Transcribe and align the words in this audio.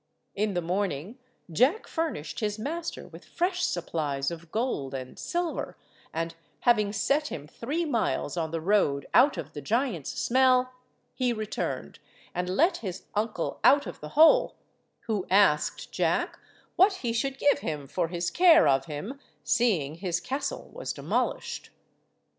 In 0.33 0.55
the 0.55 0.63
morning 0.63 1.19
Jack 1.51 1.85
furnished 1.85 2.39
his 2.39 2.57
master 2.57 3.07
with 3.07 3.23
fresh 3.23 3.63
supplies 3.63 4.31
of 4.31 4.51
gold 4.51 4.95
and 4.95 5.19
silver, 5.19 5.77
and 6.11 6.33
having 6.61 6.91
set 6.91 7.27
him 7.27 7.45
three 7.45 7.85
miles 7.85 8.35
on 8.35 8.49
the 8.49 8.61
road 8.61 9.05
out 9.13 9.37
of 9.37 9.53
the 9.53 9.61
giant's 9.61 10.09
smell, 10.19 10.73
he 11.13 11.31
returned 11.31 11.99
and 12.33 12.49
let 12.49 12.77
his 12.77 13.03
uncle 13.13 13.59
out 13.63 13.85
of 13.85 13.99
the 13.99 14.09
hole, 14.17 14.55
who 15.01 15.27
asked 15.29 15.91
Jack 15.91 16.39
what 16.77 16.93
he 17.05 17.13
should 17.13 17.37
give 17.37 17.59
him 17.59 17.87
for 17.87 18.07
his 18.07 18.31
care 18.31 18.67
of 18.67 18.85
him, 18.85 19.19
seeing 19.43 19.93
his 19.93 20.19
castle 20.19 20.71
was 20.73 20.93
demolished. 20.93 21.69